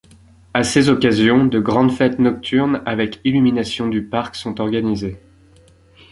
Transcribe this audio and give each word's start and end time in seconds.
À 0.55 0.63
ces 0.63 0.89
occasions, 0.89 1.45
de 1.45 1.59
grandes 1.59 1.91
fêtes 1.91 2.17
nocturnes 2.17 2.81
avec 2.87 3.21
illumination 3.23 3.87
du 3.87 4.01
parc 4.01 4.33
sont 4.35 4.59
organisées. 4.59 5.19